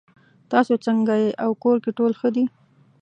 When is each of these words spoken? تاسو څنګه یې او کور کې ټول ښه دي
تاسو 0.51 0.73
څنګه 0.85 1.13
یې 1.21 1.29
او 1.43 1.51
کور 1.63 1.77
کې 1.83 1.91
ټول 1.97 2.11
ښه 2.19 2.29
دي 2.35 2.45